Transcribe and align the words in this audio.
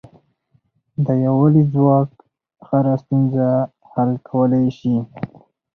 د 1.05 1.07
یووالي 1.25 1.63
ځواک 1.73 2.09
هره 2.67 2.93
ستونزه 3.03 3.47
حل 3.91 4.11
کولای 4.29 4.67
شي. 4.79 4.95